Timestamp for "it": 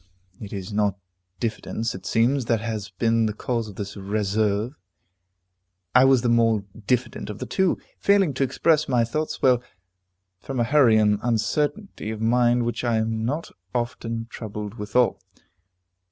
0.39-0.51, 1.93-2.07